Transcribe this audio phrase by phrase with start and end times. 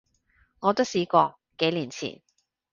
[0.61, 2.23] 我都試過，幾年前